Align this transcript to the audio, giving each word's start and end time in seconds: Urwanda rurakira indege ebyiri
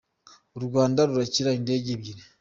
Urwanda 0.57 0.99
rurakira 1.09 1.51
indege 1.59 1.87
ebyiri 1.95 2.23